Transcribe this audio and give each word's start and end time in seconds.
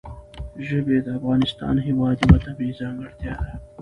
ژبې 0.67 0.97
د 1.01 1.07
افغانستان 1.17 1.75
هېواد 1.87 2.17
یوه 2.23 2.37
طبیعي 2.45 2.73
ځانګړتیا 2.79 3.33
ده. 3.43 3.53